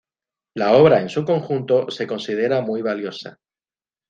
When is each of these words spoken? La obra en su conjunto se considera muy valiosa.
La 0.55 0.73
obra 0.73 0.99
en 0.99 1.09
su 1.09 1.23
conjunto 1.23 1.91
se 1.91 2.07
considera 2.07 2.61
muy 2.61 2.81
valiosa. 2.81 3.37